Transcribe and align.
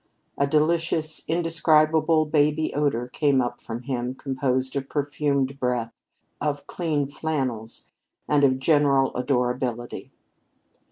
A 0.35 0.47
delicious, 0.47 1.21
indescribable 1.29 2.25
baby 2.25 2.73
odor 2.73 3.07
came 3.09 3.39
up 3.39 3.61
from 3.61 3.83
him, 3.83 4.15
composed 4.15 4.75
of 4.75 4.89
perfumed 4.89 5.59
breath, 5.59 5.93
of 6.41 6.65
clean 6.65 7.05
flannels, 7.05 7.91
and 8.27 8.43
of 8.43 8.57
general 8.57 9.11
adorability. 9.15 10.09